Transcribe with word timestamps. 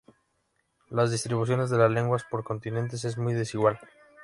La 0.89 1.05
distribución 1.07 1.63
de 1.69 1.77
las 1.77 1.91
lenguas 1.91 2.23
por 2.23 2.43
continentes 2.43 3.05
es 3.05 3.19
muy 3.19 3.33
desigual. 3.35 3.79